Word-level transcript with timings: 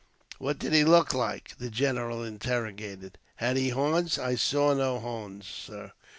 "What 0.39 0.57
did 0.57 0.73
he 0.73 0.83
look 0.83 1.13
like?" 1.13 1.53
the 1.59 1.69
general 1.69 2.23
interrogated." 2.23 3.19
Had 3.35 3.55
he 3.55 3.69
horns?"'• 3.69 4.15
I 4.19 4.33
saw 4.33 4.73
no 4.73 4.97
horns, 4.99 5.45
sir." 5.45 5.91